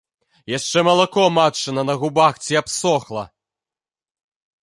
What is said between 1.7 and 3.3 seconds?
на губах ці абсохла.